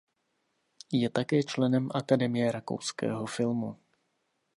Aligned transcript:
Je 0.91 1.09
také 1.09 1.43
členem 1.43 1.89
Akademie 1.93 2.51
rakouského 2.51 3.25
filmu. 3.25 3.69